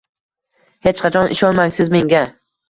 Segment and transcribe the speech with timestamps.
[0.87, 2.25] Hech qachon ishonmang Siz menga